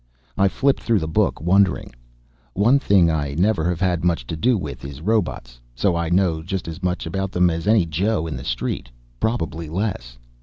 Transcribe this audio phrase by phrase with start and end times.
[0.35, 1.93] I flipped through the book, wondering.
[2.53, 6.41] One thing I never have had much to do with is robots, so I know
[6.41, 8.89] just as much about them as any Joe in the street.
[9.19, 10.17] Probably less.